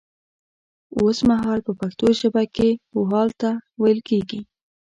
وسمهال 1.03 1.59
په 1.67 1.71
پښتو 1.79 2.05
ژبه 2.19 2.43
کې 2.55 2.69
و 2.95 2.99
حال 3.11 3.29
ته 3.41 3.49
ويل 3.81 3.99
کيږي 4.09 4.41